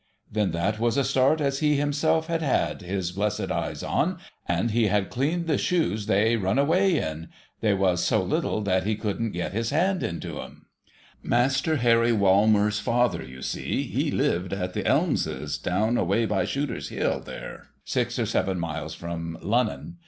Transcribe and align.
Then 0.31 0.49
that 0.49 0.79
was 0.79 0.97
a 0.97 1.03
start 1.03 1.39
as 1.41 1.59
he 1.59 1.75
himself 1.75 2.25
had 2.25 2.41
had 2.41 2.81
his 2.81 3.11
blessed 3.11 3.51
eyes 3.51 3.83
on, 3.83 4.17
and 4.47 4.71
he 4.71 4.87
had 4.87 5.11
cleaned 5.11 5.45
the 5.45 5.59
shoes 5.59 6.07
they 6.07 6.35
run 6.37 6.57
away 6.57 6.97
in— 6.97 7.03
and 7.05 7.27
they 7.59 7.75
was 7.75 8.03
so 8.03 8.19
little 8.23 8.61
that 8.61 8.83
he 8.83 8.95
couldn't 8.95 9.29
get 9.29 9.53
his 9.53 9.69
hand 9.69 10.01
into 10.01 10.41
'em. 10.41 10.65
Master 11.21 11.75
Harry 11.75 12.09
'\\^almers' 12.09 12.81
father, 12.81 13.21
you 13.23 13.43
see, 13.43 13.83
he 13.83 14.09
lived 14.09 14.53
at 14.53 14.73
the 14.73 14.85
Elmses, 14.87 15.59
down 15.59 15.99
away 15.99 16.25
by 16.25 16.45
Shooter's 16.45 16.89
Hill 16.89 17.19
there, 17.19 17.67
six 17.85 18.17
or 18.17 18.25
seven 18.25 18.57
miles 18.59 18.95
from 18.95 19.37
Lunnon. 19.43 19.97